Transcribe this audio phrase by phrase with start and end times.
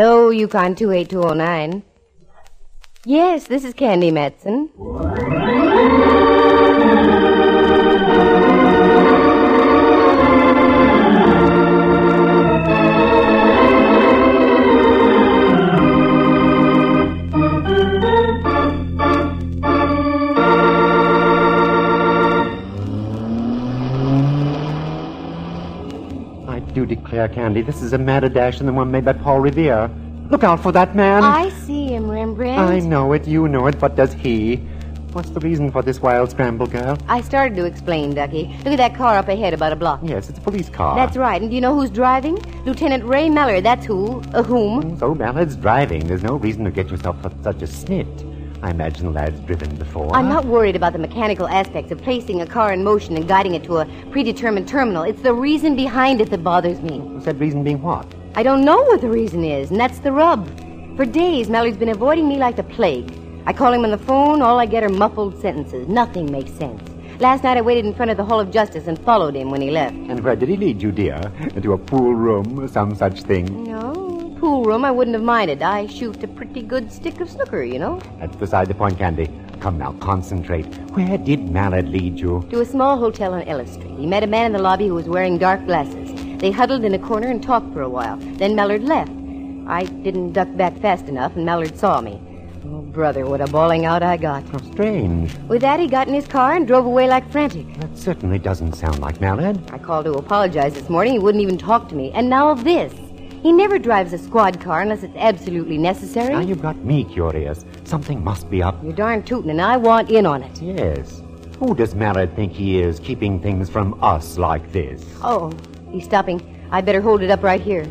[0.00, 1.82] Hello, Yukon 28209.
[3.04, 4.70] Yes, this is Candy Matson.
[27.20, 29.90] Declare, Candy, this is a madder dash than the one made by Paul Revere.
[30.30, 31.22] Look out for that man.
[31.22, 32.58] I see him, Rembrandt.
[32.58, 34.56] I know it, you know it, but does he?
[35.12, 36.96] What's the reason for this wild scramble, girl?
[37.08, 38.44] I started to explain, Ducky.
[38.64, 40.00] Look at that car up ahead about a block.
[40.02, 40.96] Yes, it's a police car.
[40.96, 41.42] That's right.
[41.42, 42.36] And do you know who's driving?
[42.64, 43.64] Lieutenant Ray Mallard.
[43.64, 44.22] That's who.
[44.32, 44.98] Uh, whom?
[44.98, 46.06] So Mallard's driving.
[46.06, 48.08] There's no reason to get yourself such a snit.
[48.62, 50.14] I imagine the lad's driven before.
[50.14, 53.54] I'm not worried about the mechanical aspects of placing a car in motion and guiding
[53.54, 55.02] it to a predetermined terminal.
[55.02, 56.98] It's the reason behind it that bothers me.
[57.00, 58.06] What's that reason being what?
[58.34, 60.46] I don't know what the reason is, and that's the rub.
[60.96, 63.16] For days, Mallard's been avoiding me like the plague.
[63.46, 65.88] I call him on the phone, all I get are muffled sentences.
[65.88, 66.82] Nothing makes sense.
[67.18, 69.60] Last night I waited in front of the Hall of Justice and followed him when
[69.60, 69.94] he left.
[69.94, 71.20] And where did he lead you, dear?
[71.54, 73.64] Into a pool room or some such thing?
[73.64, 74.09] No,
[74.40, 75.60] pool room, I wouldn't have minded.
[75.60, 78.00] I shoot a pretty good stick of snooker, you know.
[78.18, 79.28] That's beside the point, Candy.
[79.60, 80.64] Come now, concentrate.
[80.96, 82.46] Where did Mallard lead you?
[82.50, 83.98] To a small hotel on Ellis Street.
[83.98, 86.10] He met a man in the lobby who was wearing dark glasses.
[86.38, 88.16] They huddled in a corner and talked for a while.
[88.16, 89.12] Then Mallard left.
[89.66, 92.18] I didn't duck back fast enough, and Mallard saw me.
[92.64, 94.48] Oh, brother, what a bawling out I got.
[94.48, 95.36] How strange.
[95.48, 97.66] With that, he got in his car and drove away like frantic.
[97.78, 99.60] That certainly doesn't sound like Mallard.
[99.70, 101.12] I called to apologize this morning.
[101.12, 102.10] He wouldn't even talk to me.
[102.12, 102.94] And now this.
[103.42, 106.34] He never drives a squad car unless it's absolutely necessary.
[106.34, 107.64] Now you've got me curious.
[107.84, 108.82] Something must be up.
[108.82, 110.60] You're darn tootin', and I want in on it.
[110.60, 111.22] Yes.
[111.58, 115.04] Who does Mallard think he is, keeping things from us like this?
[115.22, 115.52] Oh,
[115.90, 116.40] he's stopping.
[116.70, 117.84] I better hold it up right here.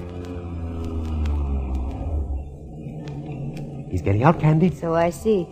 [3.90, 4.70] He's getting out, Candy.
[4.70, 5.48] So I see.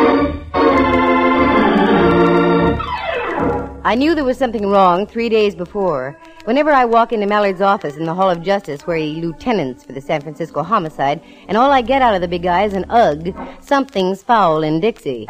[3.87, 6.19] I knew there was something wrong three days before.
[6.43, 9.93] Whenever I walk into Mallard's office in the Hall of Justice, where he lieutenants for
[9.93, 12.83] the San Francisco homicide, and all I get out of the big guy is an
[12.89, 15.25] ugh, something's foul in Dixie.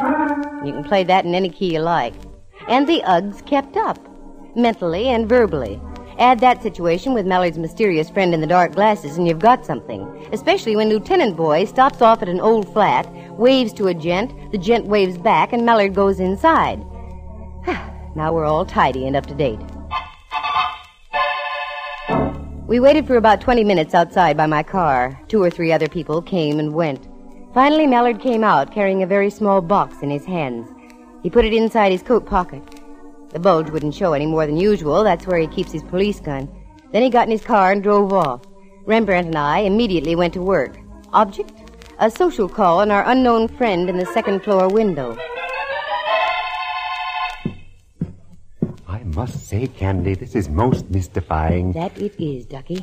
[0.64, 2.14] You can play that in any key you like.
[2.66, 3.96] And the ughs kept up,
[4.56, 5.80] mentally and verbally.
[6.18, 10.02] Add that situation with Mallard's mysterious friend in the dark glasses, and you've got something.
[10.32, 14.58] Especially when Lieutenant Boy stops off at an old flat, waves to a gent, the
[14.58, 16.84] gent waves back, and Mallard goes inside.
[18.18, 19.60] now we're all tidy and up to date.
[22.66, 25.18] We waited for about 20 minutes outside by my car.
[25.28, 27.08] Two or three other people came and went.
[27.54, 30.68] Finally, Mallard came out carrying a very small box in his hands.
[31.22, 32.62] He put it inside his coat pocket.
[33.30, 35.04] The bulge wouldn't show any more than usual.
[35.04, 36.48] That's where he keeps his police gun.
[36.92, 38.42] Then he got in his car and drove off.
[38.84, 40.76] Rembrandt and I immediately went to work.
[41.12, 41.52] Object?
[42.00, 45.16] A social call on our unknown friend in the second floor window.
[49.18, 51.72] Must say, Candy, this is most mystifying.
[51.72, 52.80] That it is, Ducky.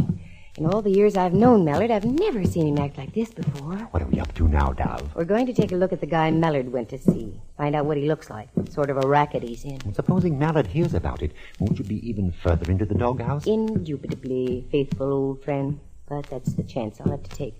[0.57, 3.77] In all the years I've known Mallard, I've never seen him act like this before.
[3.91, 5.15] What are we up to now, Dove?
[5.15, 7.39] We're going to take a look at the guy Mallard went to see.
[7.55, 8.49] Find out what he looks like.
[8.53, 9.79] What sort of a racket he's in.
[9.93, 13.47] Supposing Mallard hears about it, won't you be even further into the doghouse?
[13.47, 15.79] Indubitably faithful old friend.
[16.09, 17.55] But that's the chance I'll have to take.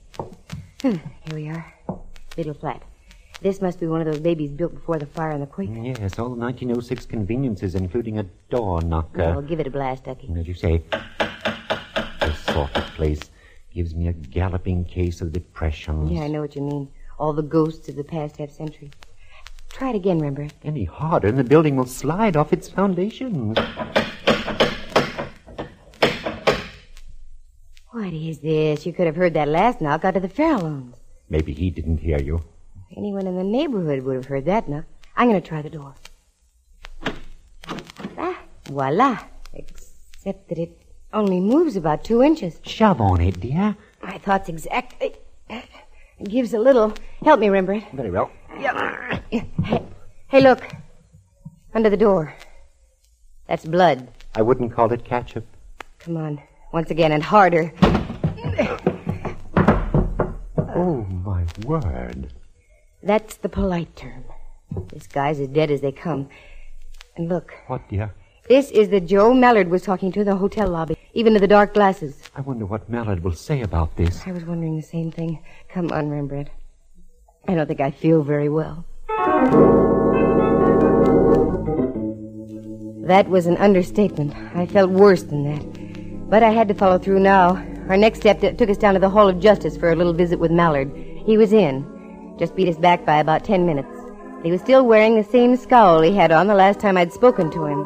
[0.82, 1.74] Hmm, here we are.
[2.36, 2.84] Little flat.
[3.42, 5.70] This must be one of those babies built before the fire and the quake.
[5.72, 9.20] Yes, all the 1906 conveniences, including a door knocker.
[9.20, 10.32] Well, give it a blast, Ducky.
[10.38, 10.84] As you say,
[12.22, 13.20] this sort of place
[13.74, 16.08] gives me a galloping case of depression.
[16.08, 16.90] Yeah, I know what you mean.
[17.20, 18.90] All the ghosts of the past half century.
[19.70, 20.54] Try it again, Rembrandt.
[20.64, 23.58] Any harder, and the building will slide off its foundations.
[27.92, 28.86] What is this?
[28.86, 30.96] You could have heard that last knock out of the Farallones.
[31.30, 32.42] Maybe he didn't hear you.
[32.96, 34.86] Anyone in the neighborhood would have heard that knock.
[35.16, 35.96] I'm going to try the door.
[38.18, 39.20] Ah, voila.
[39.54, 40.78] Except that it
[41.14, 42.60] only moves about two inches.
[42.64, 43.76] Shove on it, dear.
[44.02, 45.16] My thoughts exactly.
[45.50, 46.94] It gives a little.
[47.24, 47.86] Help me, Rembrandt.
[47.94, 48.32] Very well.
[49.30, 49.50] Hey,
[50.28, 50.64] hey, look.
[51.74, 52.34] Under the door.
[53.48, 54.08] That's blood.
[54.36, 55.46] I wouldn't call it ketchup.
[56.00, 56.42] Come on.
[56.72, 57.74] Once again and harder.
[60.78, 62.32] Oh, my word.
[63.06, 64.24] That's the polite term.
[64.92, 66.28] This guy's as dead as they come.
[67.16, 68.14] And look, What, dear?
[68.50, 71.48] this is the Joe Mallard was talking to in the hotel lobby, even to the
[71.48, 72.20] dark glasses.
[72.36, 74.24] I wonder what Mallard will say about this.
[74.26, 75.40] I was wondering the same thing.
[75.70, 76.50] Come on, Rembrandt.
[77.48, 78.86] I don't think I feel very well.
[83.08, 84.34] That was an understatement.
[84.56, 86.28] I felt worse than that.
[86.30, 87.50] But I had to follow through now.
[87.88, 90.40] Our next step took us down to the Hall of Justice for a little visit
[90.40, 90.92] with Mallard.
[91.24, 91.86] He was in.
[92.38, 93.90] Just beat us back by about ten minutes.
[94.44, 97.50] He was still wearing the same scowl he had on the last time I'd spoken
[97.52, 97.86] to him.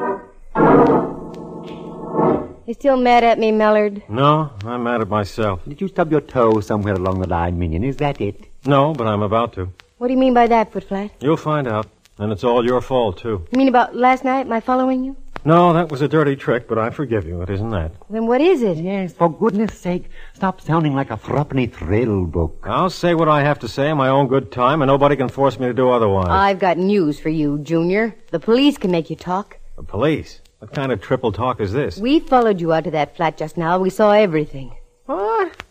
[2.66, 4.02] You still mad at me, Mallard?
[4.08, 5.60] No, I'm mad at myself.
[5.66, 7.82] Did you stub your toe somewhere along the line, Minion?
[7.84, 8.48] Is that it?
[8.64, 9.72] No, but I'm about to.
[9.98, 11.10] What do you mean by that, Footflat?
[11.20, 11.86] You'll find out.
[12.18, 13.46] And it's all your fault, too.
[13.50, 15.16] You mean about last night, my following you?
[15.44, 17.40] No, that was a dirty trick, but I forgive you.
[17.40, 17.92] It isn't that.
[18.10, 18.76] Then what is it?
[18.76, 22.58] Yes, for goodness sake, stop sounding like a threepenny thrill book.
[22.64, 25.30] I'll say what I have to say in my own good time, and nobody can
[25.30, 26.28] force me to do otherwise.
[26.28, 28.14] I've got news for you, Junior.
[28.30, 29.58] The police can make you talk.
[29.76, 30.40] The police?
[30.58, 31.96] What kind of triple talk is this?
[31.96, 33.78] We followed you out to that flat just now.
[33.78, 34.76] We saw everything.
[35.06, 35.62] What?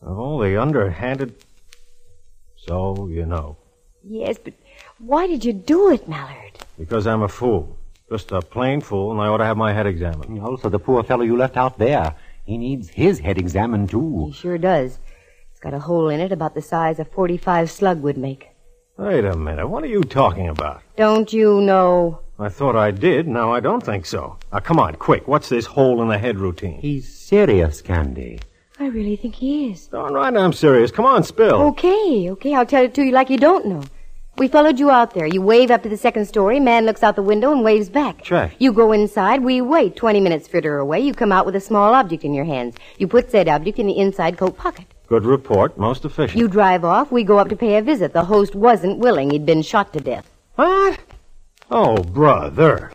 [0.00, 1.36] Of all the underhanded.
[2.56, 3.58] So, you know.
[4.02, 4.54] Yes, but
[4.98, 6.58] why did you do it, Mallard?
[6.76, 7.78] Because I'm a fool.
[8.12, 10.38] Just a plain fool, and I ought to have my head examined.
[10.38, 12.14] Also, the poor fellow you left out there.
[12.44, 14.26] He needs his head examined, too.
[14.26, 14.98] He sure does.
[15.50, 18.50] It's got a hole in it about the size a 45 slug would make.
[18.98, 19.66] Wait a minute.
[19.66, 20.82] What are you talking about?
[20.94, 22.20] Don't you know?
[22.38, 23.26] I thought I did.
[23.26, 24.36] Now I don't think so.
[24.52, 25.26] Now, come on, quick.
[25.26, 26.82] What's this hole in the head routine?
[26.82, 28.40] He's serious, Candy.
[28.78, 29.86] I really think he is.
[29.86, 30.90] Darn right I'm serious.
[30.90, 31.62] Come on, spill.
[31.68, 33.82] Okay, okay, I'll tell it to you like you don't know.
[34.38, 35.26] We followed you out there.
[35.26, 36.58] You wave up to the second story.
[36.58, 38.22] Man looks out the window and waves back.
[38.22, 38.54] Check.
[38.58, 39.44] You go inside.
[39.44, 39.94] We wait.
[39.94, 41.00] Twenty minutes further away.
[41.00, 42.76] You come out with a small object in your hands.
[42.98, 44.86] You put said object in the inside coat pocket.
[45.06, 45.76] Good report.
[45.76, 46.38] Most efficient.
[46.38, 47.12] You drive off.
[47.12, 48.14] We go up to pay a visit.
[48.14, 49.30] The host wasn't willing.
[49.30, 50.30] He'd been shot to death.
[50.54, 50.98] What?
[51.70, 52.90] Oh, brother.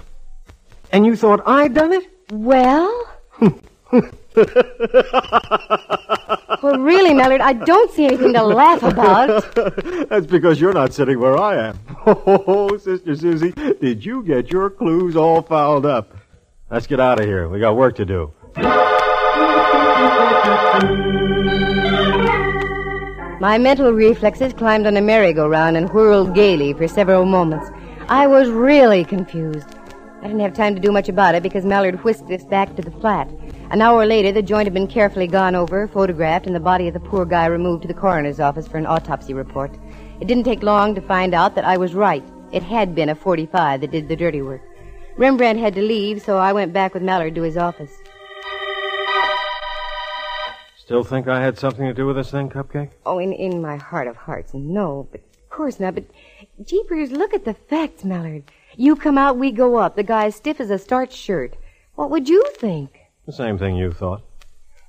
[0.92, 2.10] And you thought I'd done it?
[2.31, 3.12] Well?
[6.62, 9.54] well, really, Mallard, I don't see anything to laugh about.
[10.10, 11.80] That's because you're not sitting where I am.
[12.06, 16.16] Oh, Sister Susie, did you get your clues all fouled up?
[16.70, 17.50] Let's get out of here.
[17.50, 18.32] We got work to do.
[23.40, 27.70] My mental reflexes climbed on a merry-go-round and whirled gaily for several moments.
[28.10, 29.68] I was really confused.
[30.22, 32.82] I didn't have time to do much about it because Mallard whisked us back to
[32.82, 33.30] the flat.
[33.69, 36.94] An hour later, the joint had been carefully gone over, photographed, and the body of
[36.94, 39.78] the poor guy removed to the coroner's office for an autopsy report.
[40.22, 42.24] It didn't take long to find out that I was right.
[42.54, 44.62] It had been a 45 that did the dirty work.
[45.18, 47.92] Rembrandt had to leave, so I went back with Mallard to his office.
[50.78, 52.92] Still think I had something to do with this thing, Cupcake?
[53.06, 55.95] Oh, in, in my heart of hearts, no, but of course not.
[55.95, 56.06] But,
[56.64, 58.44] jeepers, look at the facts, Mallard.
[58.78, 59.97] You come out, we go up.
[59.97, 61.57] The guy's stiff as a starched shirt.
[61.95, 62.96] What would you think?
[63.28, 64.22] The same thing you thought.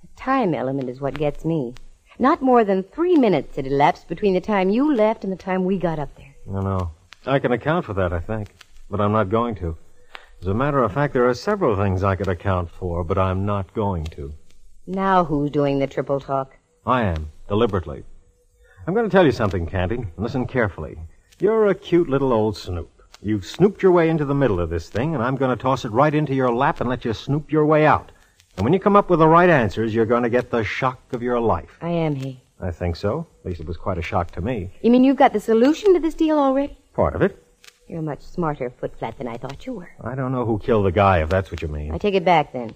[0.01, 1.75] The time element is what gets me.
[2.21, 5.65] Not more than three minutes had elapsed between the time you left and the time
[5.65, 6.37] we got up there.
[6.49, 6.93] I know.
[7.27, 8.55] I can account for that, I think.
[8.89, 9.77] But I'm not going to.
[10.41, 13.45] As a matter of fact, there are several things I could account for, but I'm
[13.45, 14.33] not going to.
[14.87, 16.57] Now who's doing the triple talk?
[16.87, 18.05] I am, deliberately.
[18.87, 20.05] I'm going to tell you something, Candy.
[20.17, 20.97] Listen carefully.
[21.41, 23.03] You're a cute little old snoop.
[23.21, 25.85] You've snooped your way into the middle of this thing, and I'm going to toss
[25.85, 28.13] it right into your lap and let you snoop your way out.
[28.59, 31.01] And when you come up with the right answers, you're going to get the shock
[31.13, 31.79] of your life.
[31.81, 32.41] I am he.
[32.61, 33.25] I think so.
[33.39, 34.73] At least it was quite a shock to me.
[34.83, 36.77] You mean you've got the solution to this deal already?
[36.93, 37.41] Part of it.
[37.87, 39.91] You're a much smarter foot flat than I thought you were.
[40.03, 41.93] I don't know who killed the guy, if that's what you mean.
[41.93, 42.75] I take it back then.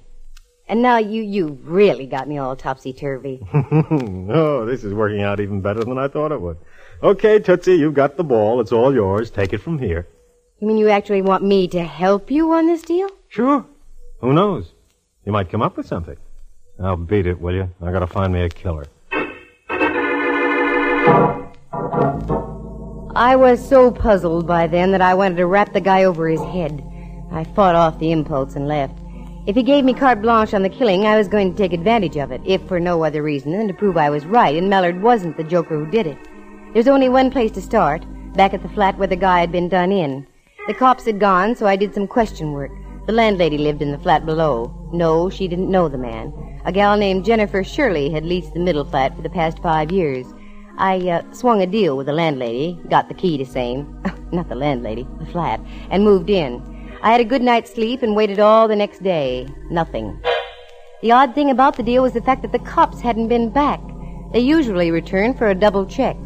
[0.68, 3.44] And now you you really got me all topsy turvy.
[3.52, 6.58] oh, this is working out even better than I thought it would.
[7.02, 8.60] Okay, Tootsie, you've got the ball.
[8.60, 9.32] It's all yours.
[9.32, 10.06] Take it from here.
[10.60, 13.08] You mean you actually want me to help you on this deal?
[13.26, 13.66] Sure.
[14.20, 14.70] Who knows?
[15.24, 16.16] You might come up with something.
[16.78, 17.70] Now beat it, will you?
[17.80, 18.86] I gotta find me a killer.
[23.14, 26.40] I was so puzzled by then that I wanted to rap the guy over his
[26.40, 26.82] head.
[27.30, 28.98] I fought off the impulse and left.
[29.46, 32.16] If he gave me carte blanche on the killing, I was going to take advantage
[32.16, 35.02] of it, if for no other reason than to prove I was right and Mallard
[35.02, 36.18] wasn't the joker who did it.
[36.72, 39.68] There's only one place to start, back at the flat where the guy had been
[39.68, 40.26] done in.
[40.66, 42.70] The cops had gone, so I did some question work.
[43.06, 44.72] The landlady lived in the flat below.
[44.92, 46.32] No, she didn't know the man.
[46.64, 50.26] A gal named Jennifer Shirley had leased the middle flat for the past five years.
[50.78, 54.00] I uh, swung a deal with the landlady, got the key to same,
[54.32, 56.62] not the landlady, the flat, and moved in.
[57.02, 59.48] I had a good night's sleep and waited all the next day.
[59.68, 60.22] Nothing.
[61.02, 63.80] The odd thing about the deal was the fact that the cops hadn't been back.
[64.32, 66.16] They usually return for a double check.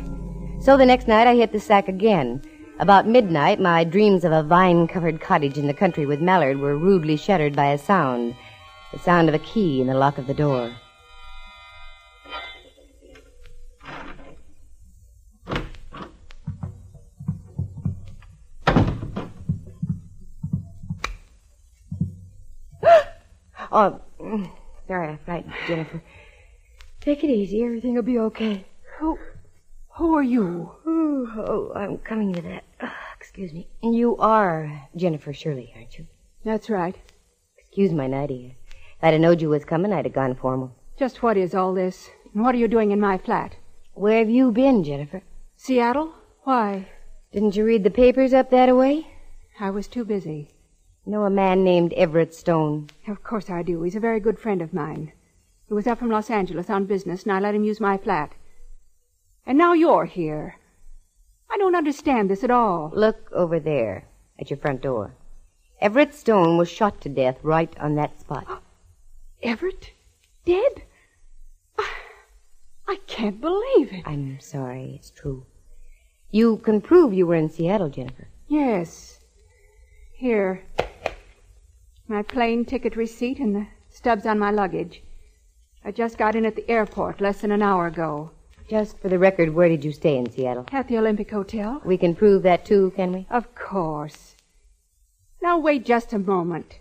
[0.60, 2.42] So the next night I hit the sack again.
[2.78, 6.76] About midnight, my dreams of a vine covered cottage in the country with Mallard were
[6.76, 8.36] rudely shattered by a sound
[8.92, 10.76] the sound of a key in the lock of the door.
[23.72, 24.00] oh,
[24.86, 26.02] sorry I frightened Jennifer.
[27.00, 27.64] Take it easy.
[27.64, 28.66] Everything will be okay.
[28.98, 29.18] Who,
[29.96, 30.70] who are you?
[30.86, 32.64] Oh, I'm coming to that.
[33.18, 33.66] Excuse me.
[33.82, 36.06] You are Jennifer Shirley, aren't you?
[36.44, 36.96] That's right.
[37.58, 38.56] Excuse my nightie.
[38.70, 40.72] If I'd have knowed you was coming, I'd have gone formal.
[40.98, 42.10] Just what is all this?
[42.34, 43.56] And what are you doing in my flat?
[43.94, 45.22] Where have you been, Jennifer?
[45.56, 46.12] Seattle?
[46.44, 46.88] Why?
[47.32, 49.06] Didn't you read the papers up that way?
[49.58, 50.50] I was too busy.
[51.06, 52.90] Know a man named Everett Stone?
[53.08, 53.82] Of course I do.
[53.82, 55.12] He's a very good friend of mine.
[55.68, 58.34] He was up from Los Angeles on business, and I let him use my flat.
[59.46, 60.56] And now you're here.
[61.48, 62.90] I don't understand this at all.
[62.92, 64.04] Look over there
[64.40, 65.14] at your front door.
[65.80, 68.62] Everett Stone was shot to death right on that spot.
[69.42, 69.92] Everett?
[70.44, 70.82] Dead?
[72.88, 74.02] I can't believe it.
[74.06, 75.44] I'm sorry, it's true.
[76.30, 78.28] You can prove you were in Seattle, Jennifer.
[78.48, 79.20] Yes.
[80.12, 80.62] Here.
[82.08, 85.02] My plane ticket receipt and the stubs on my luggage.
[85.84, 88.30] I just got in at the airport less than an hour ago.
[88.68, 90.66] Just for the record, where did you stay in Seattle?
[90.72, 91.80] At the Olympic Hotel.
[91.84, 93.26] We can prove that too, can we?
[93.30, 94.34] Of course.
[95.40, 96.80] Now wait just a moment.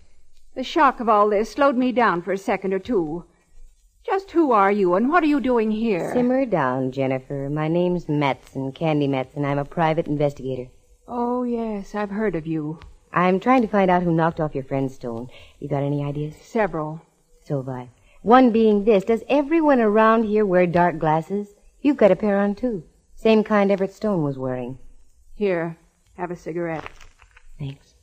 [0.55, 3.25] The shock of all this slowed me down for a second or two.
[4.03, 6.11] Just who are you and what are you doing here?
[6.13, 7.49] Simmer down, Jennifer.
[7.51, 9.45] My name's Matson, Candy Matson.
[9.45, 10.69] I'm a private investigator.
[11.07, 12.79] Oh, yes, I've heard of you.
[13.13, 15.29] I'm trying to find out who knocked off your friend Stone.
[15.59, 16.35] You got any ideas?
[16.41, 17.01] Several.
[17.43, 17.89] So have I.
[18.23, 19.03] One being this.
[19.03, 21.54] Does everyone around here wear dark glasses?
[21.85, 22.83] You've got a pair on, too.
[23.13, 24.79] Same kind Everett Stone was wearing.
[25.35, 25.77] Here,
[26.17, 26.83] have a cigarette.
[27.59, 27.93] Thanks.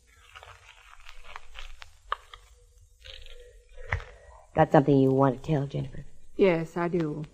[4.54, 6.04] Got something you want to tell, Jennifer?
[6.36, 7.24] Yes, I do.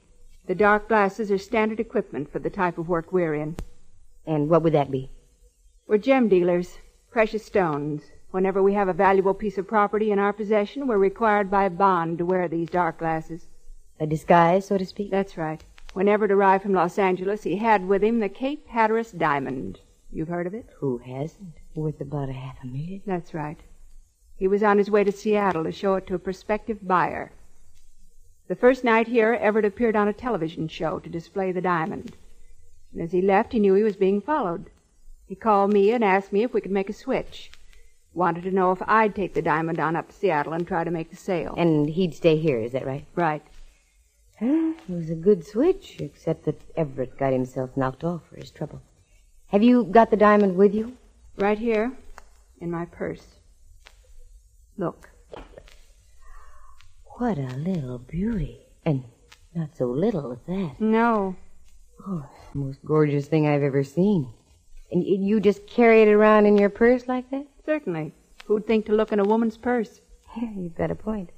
[0.46, 3.56] The dark glasses are standard equipment for the type of work we're in.
[4.26, 5.10] And what would that be?
[5.86, 6.78] We're gem dealers,
[7.10, 8.04] precious stones.
[8.30, 12.16] Whenever we have a valuable piece of property in our possession, we're required by bond
[12.16, 13.48] to wear these dark glasses.
[14.00, 15.10] A disguise, so to speak?
[15.10, 15.62] That's right.
[15.98, 19.80] When Everett arrived from Los Angeles, he had with him the Cape Hatteras diamond.
[20.12, 20.66] You've heard of it?
[20.76, 21.54] Who hasn't?
[21.74, 23.02] Worth about a half a million.
[23.04, 23.58] That's right.
[24.36, 27.32] He was on his way to Seattle to show it to a prospective buyer.
[28.46, 32.16] The first night here, Everett appeared on a television show to display the diamond.
[32.92, 34.70] And as he left, he knew he was being followed.
[35.26, 37.50] He called me and asked me if we could make a switch.
[38.14, 40.92] Wanted to know if I'd take the diamond on up to Seattle and try to
[40.92, 41.56] make the sale.
[41.58, 43.04] And he'd stay here, is that right?
[43.16, 43.42] right.
[44.40, 48.80] It was a good switch, except that Everett got himself knocked off for his trouble.
[49.48, 50.96] Have you got the diamond with you?
[51.36, 51.92] Right here,
[52.60, 53.24] in my purse.
[54.76, 55.10] Look.
[57.04, 58.60] What a little beauty.
[58.84, 59.04] And
[59.54, 60.80] not so little at that.
[60.80, 61.36] No.
[62.06, 64.32] Oh, most gorgeous thing I've ever seen.
[64.92, 67.46] And you just carry it around in your purse like that?
[67.66, 68.14] Certainly.
[68.46, 70.00] Who'd think to look in a woman's purse?
[70.36, 71.30] You've got a point.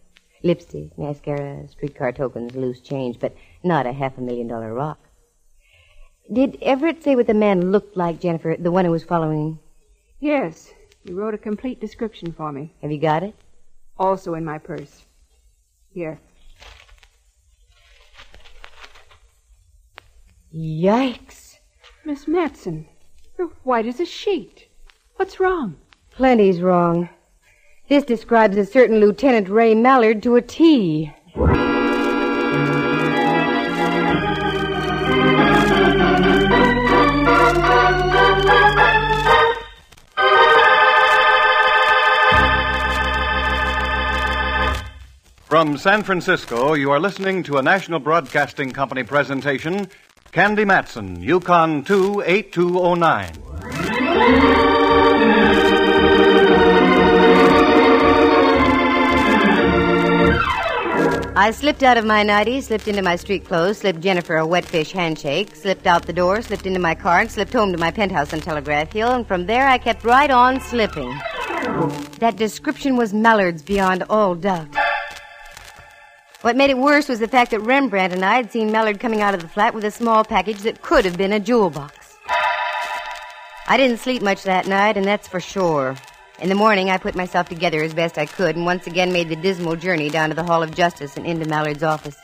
[0.42, 4.98] Lipstick, mascara, streetcar tokens, loose change, but not a half a million dollar rock.
[6.32, 9.58] Did Everett say what the man looked like, Jennifer, the one who was following?
[10.20, 10.72] Yes.
[11.04, 12.72] He wrote a complete description for me.
[12.82, 13.34] Have you got it?
[13.98, 15.04] Also in my purse.
[15.92, 16.20] Here.
[20.54, 21.56] Yikes.
[22.04, 22.88] Miss Matson,
[23.38, 24.68] you're white as a sheet.
[25.16, 25.76] What's wrong?
[26.12, 27.08] Plenty's wrong.
[27.90, 31.12] This describes a certain Lieutenant Ray Mallard to a T.
[45.42, 49.88] From San Francisco, you are listening to a National Broadcasting Company presentation,
[50.30, 54.59] Candy Matson, Yukon 28209.
[61.40, 64.66] I slipped out of my nightie, slipped into my street clothes, slipped Jennifer a wet
[64.66, 67.90] fish handshake, slipped out the door, slipped into my car, and slipped home to my
[67.90, 71.08] penthouse on Telegraph Hill, and from there I kept right on slipping.
[72.18, 74.68] That description was Mallard's beyond all doubt.
[76.42, 79.22] What made it worse was the fact that Rembrandt and I had seen Mallard coming
[79.22, 82.18] out of the flat with a small package that could have been a jewel box.
[83.66, 85.96] I didn't sleep much that night, and that's for sure.
[86.40, 89.28] In the morning, I put myself together as best I could and once again made
[89.28, 92.16] the dismal journey down to the Hall of Justice and into Mallard's office.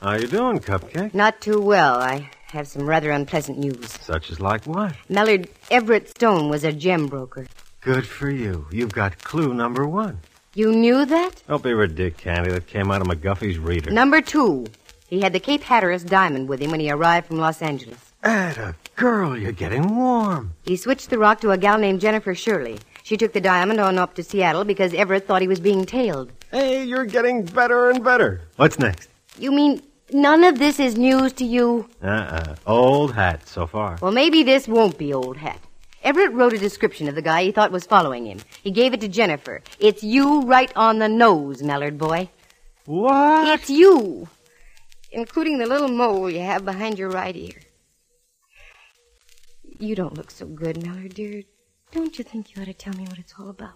[0.00, 1.12] How you doing, Cupcake?
[1.12, 2.00] Not too well.
[2.00, 3.90] I have some rather unpleasant news.
[3.90, 4.94] Such as like what?
[5.10, 7.46] Mallard Everett Stone was a gem broker.
[7.82, 8.66] Good for you.
[8.70, 10.20] You've got clue number one.
[10.54, 11.42] You knew that?
[11.46, 12.50] Don't be ridiculous, Candy.
[12.50, 13.90] That came out of McGuffey's reader.
[13.90, 14.66] Number two.
[15.06, 18.12] He had the Cape Hatteras diamond with him when he arrived from Los Angeles.
[18.22, 20.54] Atta girl, you're getting warm.
[20.62, 22.78] He switched the rock to a gal named Jennifer Shirley.
[23.02, 26.32] She took the diamond on up to Seattle because Everett thought he was being tailed.
[26.50, 28.40] Hey, you're getting better and better.
[28.56, 29.08] What's next?
[29.38, 29.82] You mean
[30.12, 31.88] none of this is news to you?
[32.02, 32.56] Uh-uh.
[32.66, 33.98] Old hat so far.
[34.00, 35.58] Well, maybe this won't be old hat.
[36.02, 38.38] Everett wrote a description of the guy he thought was following him.
[38.62, 39.62] He gave it to Jennifer.
[39.78, 42.28] It's you right on the nose, Mallard boy.
[42.84, 43.48] What?
[43.60, 44.28] It's you,
[45.10, 47.56] including the little mole you have behind your right ear.
[49.78, 51.42] You don't look so good, Mallard, dear.
[51.92, 53.74] Don't you think you ought to tell me what it's all about?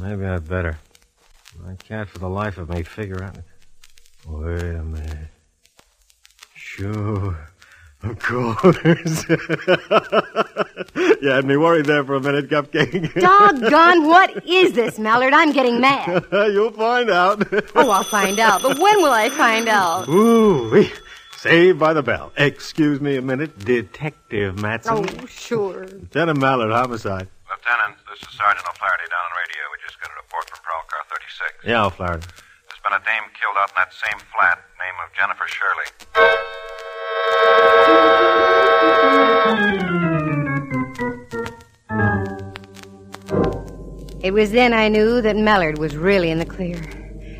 [0.00, 0.78] Maybe I'd better.
[1.66, 3.38] I can't for the life of me figure out.
[4.26, 5.28] Wait a minute.
[6.54, 7.36] Sure.
[8.02, 9.28] Of course.
[11.20, 13.12] you had me worried there for a minute, Cupcake.
[13.20, 15.34] Doggone, what is this, Mallard?
[15.34, 16.24] I'm getting mad.
[16.32, 17.46] You'll find out.
[17.74, 18.62] Oh, I'll find out.
[18.62, 20.08] But when will I find out?
[20.08, 20.88] Ooh,
[21.40, 22.32] saved by the bell.
[22.36, 25.06] Excuse me a minute, Detective Matson.
[25.08, 25.86] Oh, sure.
[25.86, 27.28] Lieutenant Mallard, homicide.
[27.48, 29.62] Lieutenant, this is Sergeant O'Flaherty down on radio.
[29.72, 31.64] We just got a report from Prowl Car 36.
[31.64, 32.26] Yeah, O'Flaherty.
[32.68, 35.88] There's been a dame killed out in that same flat, name of Jennifer Shirley.
[44.22, 46.78] It was then I knew that Mallard was really in the clear.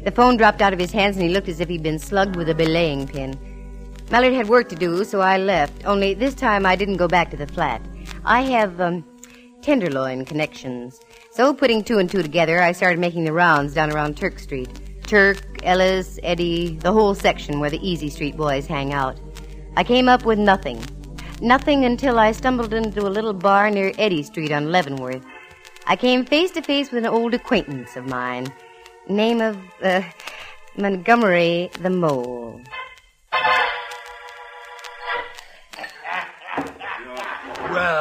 [0.04, 2.34] The phone dropped out of his hands and he looked as if he'd been slugged
[2.36, 3.38] with a belaying pin.
[4.10, 5.84] Mallard had work to do, so I left.
[5.84, 7.80] Only this time I didn't go back to the flat.
[8.24, 9.04] I have, um,
[9.62, 10.98] tenderloin connections.
[11.30, 14.68] So, putting two and two together, I started making the rounds down around Turk Street.
[15.06, 19.16] Turk, Ellis, Eddy, the whole section where the Easy Street boys hang out.
[19.76, 20.82] I came up with nothing.
[21.40, 25.24] Nothing until I stumbled into a little bar near Eddy Street on Leavenworth.
[25.86, 28.52] I came face to face with an old acquaintance of mine.
[29.08, 30.02] Name of, uh,
[30.76, 32.60] Montgomery the Mole.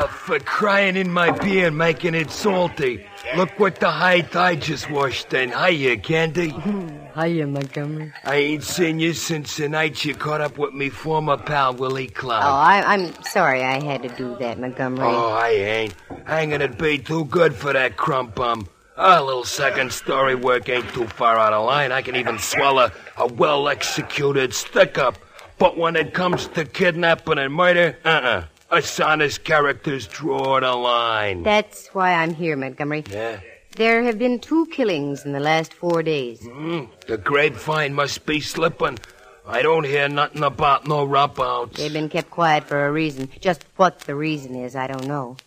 [0.09, 3.05] For crying in my beer and making it salty.
[3.35, 5.51] Look what the high tide just washed in.
[5.51, 6.49] Hiya, Candy.
[7.15, 8.13] Hiya, Montgomery.
[8.23, 12.09] I ain't seen you since the night you caught up with me former pal Willie
[12.09, 12.41] Oh, Cloud.
[12.43, 15.07] I, I'm sorry I had to do that, Montgomery.
[15.07, 15.93] Oh, I ain't.
[16.25, 18.67] Hanging it be too good for that crump bum.
[18.97, 21.91] A little second story work ain't too far out of line.
[21.93, 25.17] I can even swallow a well executed stick up.
[25.57, 31.43] But when it comes to kidnapping and murder, uh uh Honest characters draw a line.
[31.43, 33.03] That's why I'm here, Montgomery.
[33.09, 33.39] Yeah.
[33.75, 36.45] There have been two killings in the last four days.
[36.45, 38.99] Hmm, the grapevine must be slipping.
[39.47, 41.77] I don't hear nothing about no rump outs.
[41.77, 43.29] They've been kept quiet for a reason.
[43.39, 45.37] Just what the reason is, I don't know.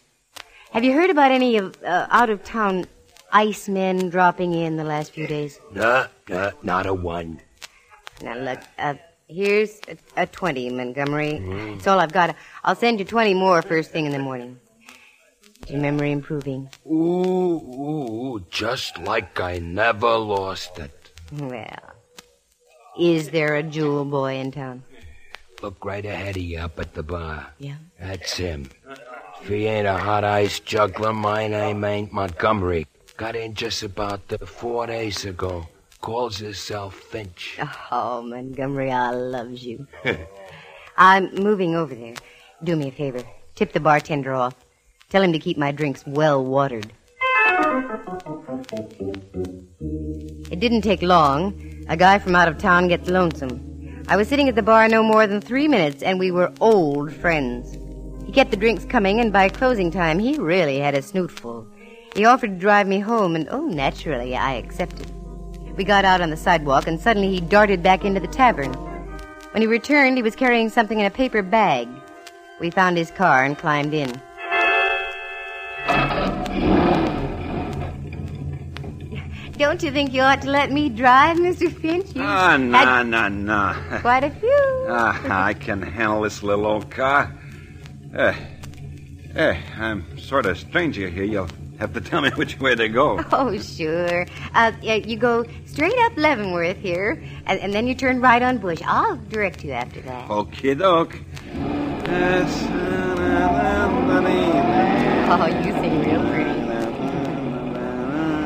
[0.73, 2.87] Have you heard about any of uh, out of town
[3.31, 5.61] ice men dropping in the last few days?
[5.73, 7.41] Nah, nah, not a one.
[8.23, 8.95] Now, look, uh,
[9.33, 11.39] here's a, a 20, Montgomery.
[11.75, 12.37] That's all I've got.
[12.65, 14.59] I'll send you 20 more first thing in the morning.
[15.65, 16.69] Is your memory improving?
[16.87, 20.93] Ooh, ooh, just like I never lost it.
[21.33, 21.95] Well,
[22.99, 24.83] is there a jewel boy in town?
[25.63, 27.47] Look right ahead of you up at the bar.
[27.59, 27.77] Yeah.
[28.01, 28.69] That's him.
[29.41, 32.87] If he ain't a hot ice juggler, my name ain't Montgomery.
[33.17, 35.69] Got in just about uh, four days ago.
[36.03, 37.61] Calls himself Finch.
[37.93, 39.87] Oh, Montgomery, I loves you.
[40.97, 42.15] I'm moving over there.
[42.65, 43.23] Do me a favor.
[43.55, 44.57] Tip the bartender off.
[45.11, 46.93] Tell him to keep my drinks well watered.
[50.51, 51.85] It didn't take long.
[51.89, 54.05] A guy from out of town gets lonesome.
[54.09, 57.13] I was sitting at the bar no more than three minutes, and we were old
[57.13, 57.79] friends.
[58.27, 61.69] He kept the drinks coming, and by closing time, he really had a snootful.
[62.17, 65.07] He offered to drive me home, and oh, naturally, I accepted.
[65.77, 68.73] We got out on the sidewalk, and suddenly he darted back into the tavern.
[69.53, 71.89] When he returned, he was carrying something in a paper bag.
[72.61, 74.11] We found his car and climbed in.
[79.57, 81.73] Don't you think you ought to let me drive, Mr.
[81.73, 82.15] Finch?
[82.15, 83.99] You Ah, no, no, no.
[84.01, 84.87] Quite a few.
[84.89, 87.33] Ah, I can handle this little old car.
[88.15, 88.35] Eh,
[89.35, 91.25] eh, I'm sort of stranger here.
[91.25, 91.49] You'll
[91.83, 93.23] have to tell me which way to go.
[93.33, 94.27] Oh, sure.
[94.55, 98.59] Uh, yeah, you go straight up Leavenworth here, and, and then you turn right on
[98.59, 98.81] Bush.
[98.87, 100.29] I'll direct you after that.
[100.29, 101.19] Okie doke.
[105.35, 106.53] Oh, you sing real pretty.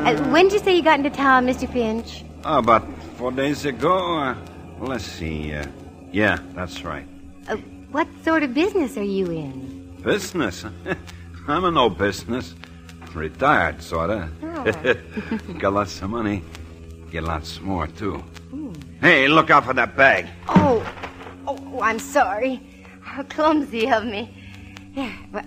[0.07, 1.69] Uh, when did you say you got into town, Mr.
[1.71, 2.23] Finch?
[2.45, 4.17] Oh, about four days ago.
[4.17, 4.35] Uh,
[4.79, 5.53] let's see.
[5.53, 5.67] Uh,
[6.13, 7.05] yeah, that's right.
[7.49, 7.57] Uh,
[7.91, 9.97] what sort of business are you in?
[10.01, 10.63] Business?
[11.47, 12.55] I'm in no business.
[13.13, 14.29] Retired, sorta.
[15.59, 16.43] Got lots of money.
[17.11, 18.23] Get lots more, too.
[19.01, 20.27] Hey, look out for that bag.
[20.49, 20.85] Oh,
[21.47, 22.61] oh, I'm sorry.
[23.01, 24.33] How clumsy of me.
[24.95, 25.41] Yeah, why,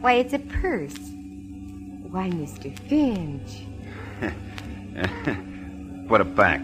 [0.00, 0.96] why, it's a purse.
[2.10, 2.76] Why, Mr.
[2.88, 3.64] Finch.
[6.08, 6.60] Put it back.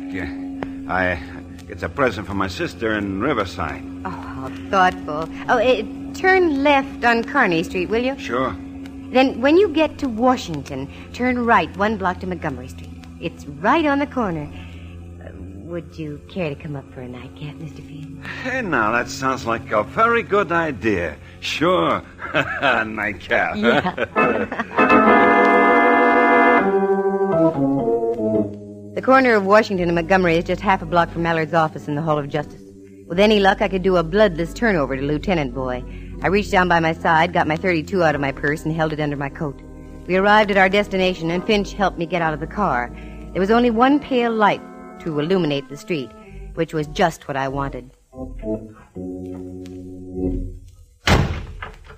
[0.88, 1.20] I.
[1.68, 3.82] It's a present for my sister in Riverside.
[4.04, 5.28] Oh, how thoughtful.
[5.48, 5.82] Oh, uh,
[6.14, 8.18] turn left on Kearny Street, will you?
[8.18, 8.54] Sure.
[9.14, 12.90] Then, when you get to Washington, turn right one block to Montgomery Street.
[13.20, 14.52] It's right on the corner.
[15.24, 17.76] Uh, would you care to come up for a nightcap, Mr.
[17.76, 18.26] Finch?
[18.42, 21.16] Hey, now, that sounds like a very good idea.
[21.38, 22.02] Sure.
[22.84, 23.54] Nightcap.
[28.94, 31.94] The corner of Washington and Montgomery is just half a block from Mallard's office in
[31.94, 32.62] the Hall of Justice.
[33.06, 35.84] With any luck, I could do a bloodless turnover to Lieutenant Boy.
[36.24, 38.94] I reached down by my side, got my 32 out of my purse, and held
[38.94, 39.60] it under my coat.
[40.06, 42.90] We arrived at our destination, and Finch helped me get out of the car.
[43.32, 44.62] There was only one pale light
[45.00, 46.10] to illuminate the street,
[46.54, 47.90] which was just what I wanted.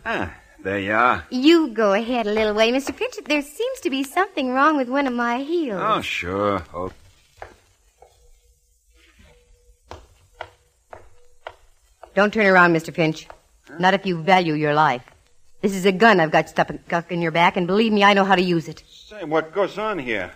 [0.04, 0.34] Ah,
[0.64, 1.24] there you are.
[1.30, 2.92] You go ahead a little way, Mr.
[2.92, 3.14] Finch.
[3.26, 5.80] There seems to be something wrong with one of my heels.
[5.80, 6.64] Oh, sure.
[6.74, 6.90] Oh.
[12.16, 12.92] Don't turn around, Mr.
[12.92, 13.28] Finch.
[13.78, 15.02] Not if you value your life.
[15.62, 18.24] This is a gun I've got stuck in your back, and believe me, I know
[18.24, 18.82] how to use it.
[18.88, 20.30] Say, what goes on here?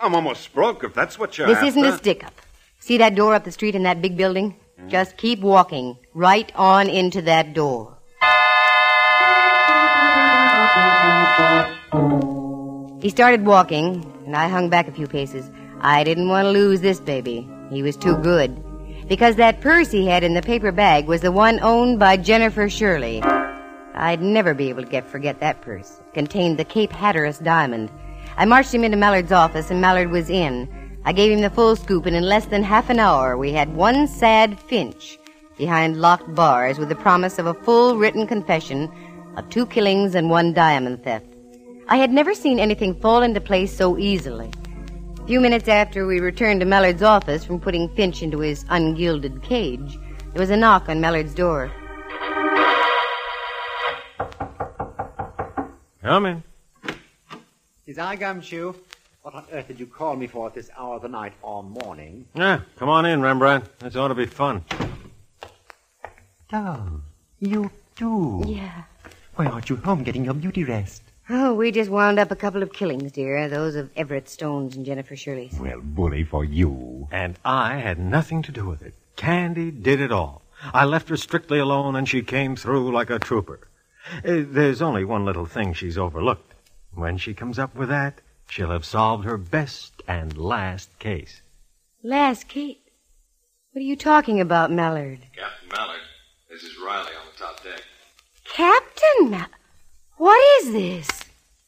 [0.00, 1.66] I'm almost broke if that's what you're This after.
[1.68, 2.34] isn't a stick up.
[2.80, 4.56] See that door up the street in that big building?
[4.80, 4.88] Hmm.
[4.88, 7.98] Just keep walking right on into that door.
[13.00, 15.50] He started walking, and I hung back a few paces.
[15.80, 17.48] I didn't want to lose this baby.
[17.70, 18.50] He was too good.
[19.08, 22.68] Because that purse he had in the paper bag was the one owned by Jennifer
[22.68, 23.22] Shirley.
[23.94, 26.00] I'd never be able to get forget that purse.
[26.00, 27.90] It contained the Cape Hatteras diamond.
[28.36, 30.68] I marched him into Mallard's office, and Mallard was in.
[31.04, 33.74] I gave him the full scoop, and in less than half an hour, we had
[33.74, 35.18] one sad Finch
[35.58, 38.90] behind locked bars with the promise of a full written confession
[39.36, 41.26] of two killings and one diamond theft.
[41.88, 44.50] I had never seen anything fall into place so easily.
[45.22, 49.40] A few minutes after we returned to Mallard's office from putting Finch into his ungilded
[49.40, 49.96] cage,
[50.32, 51.70] there was a knock on Mallard's door.
[56.02, 56.42] Come in.
[57.86, 58.74] Is I Gumshoe?
[59.22, 61.62] What on earth did you call me for at this hour of the night or
[61.62, 62.26] morning?
[62.34, 63.78] Yeah, come on in, Rembrandt.
[63.78, 64.64] This ought to be fun.
[66.52, 67.00] Oh,
[67.38, 68.42] you too.
[68.44, 68.82] Yeah.
[69.36, 71.02] Why aren't you home getting your beauty rest?
[71.30, 73.48] Oh, we just wound up a couple of killings, dear.
[73.48, 75.54] Those of Everett Stone's and Jennifer Shirley's.
[75.58, 77.08] Well, bully for you.
[77.12, 78.94] And I had nothing to do with it.
[79.16, 80.42] Candy did it all.
[80.74, 83.60] I left her strictly alone, and she came through like a trooper.
[84.18, 86.54] Uh, there's only one little thing she's overlooked.
[86.94, 91.40] When she comes up with that, she'll have solved her best and last case.
[92.02, 92.80] Last, Kate.
[93.72, 95.20] What are you talking about, Mallard?
[95.34, 96.00] Captain Mallard,
[96.50, 97.82] this is Riley on the top deck.
[98.44, 99.48] Captain Mallard?
[100.22, 101.24] What is this?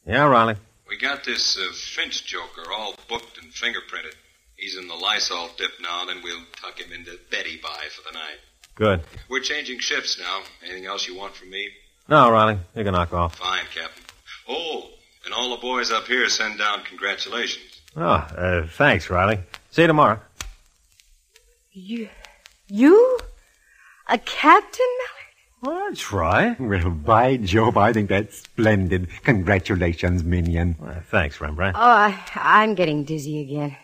[0.07, 0.55] Yeah, Riley.
[0.87, 4.15] We got this uh, Finch joker all booked and fingerprinted.
[4.55, 8.17] He's in the Lysol dip now, then we'll tuck him into Betty by for the
[8.17, 8.39] night.
[8.75, 9.01] Good.
[9.27, 10.43] We're changing shifts now.
[10.63, 11.67] Anything else you want from me?
[12.07, 13.35] No, Riley, you can knock off.
[13.35, 14.03] Fine, Captain.
[14.47, 14.87] Oh,
[15.25, 17.81] and all the boys up here send down congratulations.
[17.97, 19.39] Oh, uh, thanks, Riley.
[19.71, 20.21] See you tomorrow.
[21.73, 22.07] You?
[22.69, 23.19] You?
[24.07, 25.24] A captain, Mallard?
[25.65, 26.59] Well, that's right.
[26.59, 29.07] Well, by Jove, I think that's splendid.
[29.23, 30.75] Congratulations, minion.
[30.79, 31.75] Well, thanks, Rembrandt.
[31.75, 33.75] Oh, I, I'm getting dizzy again.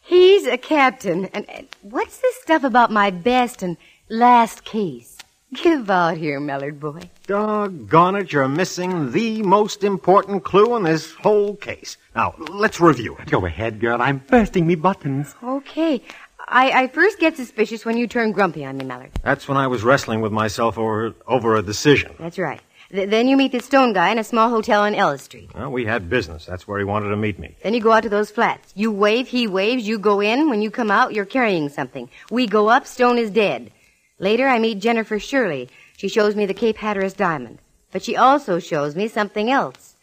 [0.00, 3.76] He's a captain, and, and what's this stuff about my best and
[4.08, 5.18] last case?
[5.54, 7.02] Give out here, Mallard boy.
[7.28, 11.96] Doggone it, you're missing the most important clue in this whole case.
[12.16, 13.30] Now, let's review it.
[13.30, 14.02] Go ahead, girl.
[14.02, 15.36] I'm bursting me buttons.
[15.42, 16.02] Okay.
[16.50, 19.10] I, I first get suspicious when you turn grumpy on me, Mallard.
[19.22, 22.14] That's when I was wrestling with myself over, over a decision.
[22.18, 22.60] That's right.
[22.90, 25.50] Th- then you meet the Stone guy in a small hotel on Ellis Street.
[25.54, 26.46] Well, we had business.
[26.46, 27.56] That's where he wanted to meet me.
[27.62, 28.72] Then you go out to those flats.
[28.74, 30.50] You wave, he waves, you go in.
[30.50, 32.10] When you come out, you're carrying something.
[32.32, 33.70] We go up, Stone is dead.
[34.18, 35.68] Later, I meet Jennifer Shirley.
[35.96, 37.60] She shows me the Cape Hatteras diamond.
[37.92, 39.94] But she also shows me something else.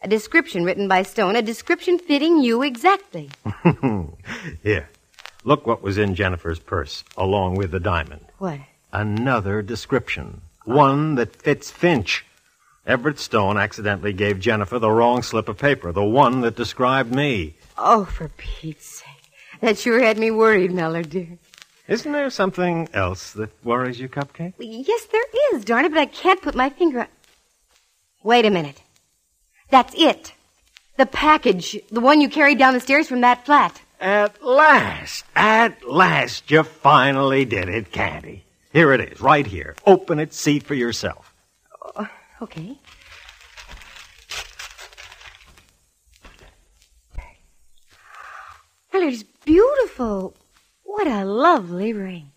[0.00, 3.30] A description written by Stone, a description fitting you exactly.
[4.62, 4.88] Here.
[5.48, 8.26] Look what was in Jennifer's purse, along with the diamond.
[8.36, 8.60] What?
[8.92, 10.42] Another description.
[10.66, 12.26] One that fits Finch.
[12.86, 17.56] Everett Stone accidentally gave Jennifer the wrong slip of paper, the one that described me.
[17.78, 19.32] Oh, for Pete's sake.
[19.62, 21.38] That sure had me worried, Mallard, dear.
[21.86, 24.52] Isn't there something else that worries you, Cupcake?
[24.58, 27.08] Yes, there is, darn it, but I can't put my finger on.
[28.22, 28.82] Wait a minute.
[29.70, 30.34] That's it.
[30.98, 33.80] The package, the one you carried down the stairs from that flat.
[34.00, 38.44] At last, at last, you finally did it, Candy.
[38.72, 39.74] Here it is, right here.
[39.86, 41.34] Open it, see for yourself.
[42.40, 42.78] Okay.
[48.92, 50.34] Well, it's beautiful.
[50.84, 52.30] What a lovely ring.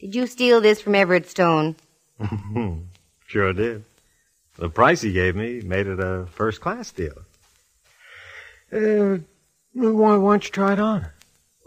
[0.00, 1.76] Did you steal this from Everett Stone?
[3.28, 3.84] Sure did.
[4.56, 7.24] The price he gave me made it a first class deal.
[8.72, 9.18] Uh,
[9.76, 11.06] why, why don't you try it on?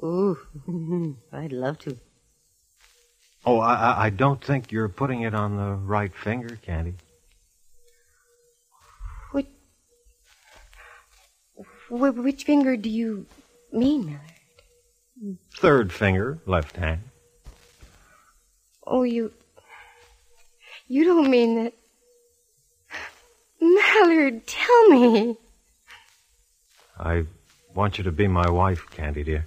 [0.03, 0.37] Ooh,
[1.33, 1.97] I'd love to.
[3.45, 6.95] Oh, I, I- I don't think you're putting it on the right finger, Candy.
[9.31, 9.47] Which,
[11.89, 13.25] wh- which finger do you
[13.71, 15.35] mean, Miller?
[15.57, 17.01] Third finger, left hand.
[18.87, 19.31] Oh, you.
[20.87, 21.73] You don't mean that.
[23.61, 25.37] Mallard, tell me.
[26.97, 27.25] I
[27.73, 29.45] want you to be my wife, Candy, dear.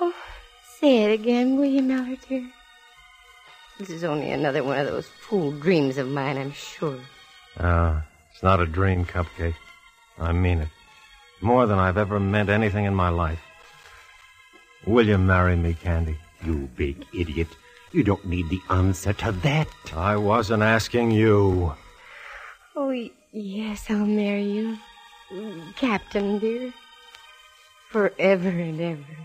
[0.00, 0.14] Oh,
[0.80, 2.48] say it again, will you, Mallard, dear?
[3.78, 7.00] This is only another one of those fool dreams of mine, I'm sure.
[7.56, 8.00] Uh,
[8.32, 9.54] it's not a dream, Cupcake.
[10.18, 10.68] I mean it.
[11.40, 13.40] More than I've ever meant anything in my life.
[14.86, 16.16] Will you marry me, Candy?
[16.44, 17.48] You big idiot.
[17.92, 19.68] You don't need the answer to that.
[19.94, 21.74] I wasn't asking you.
[22.74, 24.78] Oh, yes, I'll marry you.
[25.76, 26.72] Captain, dear.
[27.90, 29.16] Forever and ever.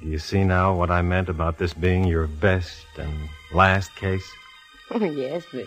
[0.00, 4.28] Do you see now what I meant about this being your best and last case?
[4.94, 5.64] Oh, yes, but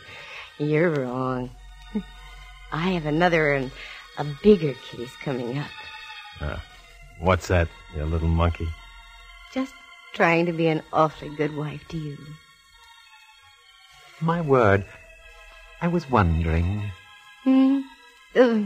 [0.59, 1.49] you're wrong.
[2.71, 3.71] I have another and
[4.19, 5.71] a bigger case coming up.
[6.39, 6.57] Uh,
[7.19, 8.67] what's that, you little monkey?
[10.15, 12.17] Trying to be an awfully good wife to you.
[14.21, 14.85] My word.
[15.81, 16.81] I was wondering,
[17.43, 17.81] Hmm?
[18.35, 18.61] Uh,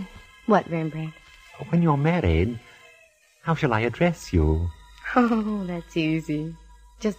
[0.46, 1.14] what, Rembrandt?
[1.70, 2.58] when you're married,
[3.42, 4.70] how shall I address you?
[5.16, 6.56] Oh, that's easy.
[7.00, 7.18] Just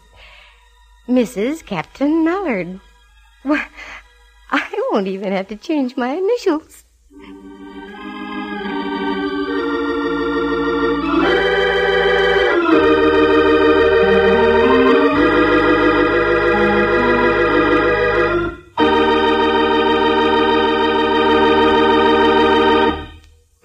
[1.09, 1.67] Mrs.
[1.67, 2.81] Captain Mallard.
[3.43, 3.67] Why,
[4.53, 6.85] I won't even have to change my initials.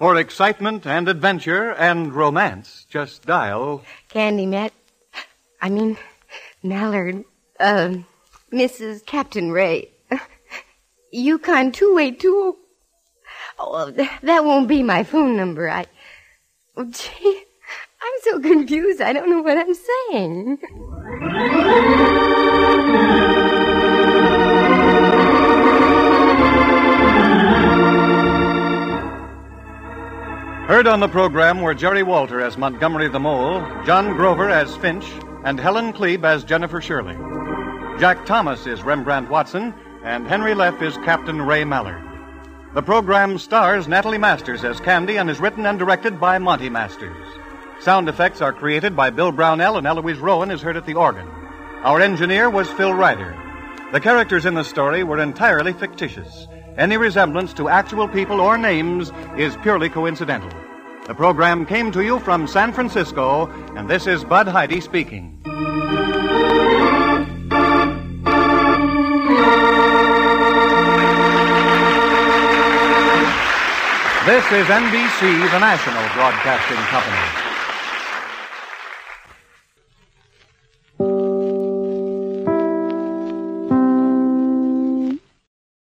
[0.06, 4.72] For excitement and adventure and romance, just dial Candy Matt.
[5.60, 5.98] I mean,
[6.62, 7.24] Mallard.
[7.58, 7.96] Uh,
[8.52, 9.04] Mrs.
[9.04, 9.90] Captain Ray.
[11.10, 12.56] Yukon 282.
[13.58, 13.90] Oh,
[14.22, 15.68] that won't be my phone number.
[15.68, 15.86] I.
[16.76, 17.42] Oh, gee,
[18.00, 19.00] I'm so confused.
[19.00, 20.58] I don't know what I'm saying.
[30.66, 35.06] Heard on the program were Jerry Walter as Montgomery the Mole, John Grover as Finch,
[35.44, 37.14] and Helen Kleeb as Jennifer Shirley.
[38.00, 42.02] Jack Thomas is Rembrandt Watson, and Henry Leff is Captain Ray Mallard.
[42.74, 47.16] The program stars Natalie Masters as Candy and is written and directed by Monty Masters.
[47.78, 51.28] Sound effects are created by Bill Brownell and Eloise Rowan is heard at the organ.
[51.84, 53.36] Our engineer was Phil Ryder.
[53.92, 56.48] The characters in the story were entirely fictitious.
[56.78, 60.50] Any resemblance to actual people or names is purely coincidental.
[61.06, 65.40] The program came to you from San Francisco, and this is Bud Heyde speaking.
[74.26, 77.45] This is NBC, the national broadcasting company.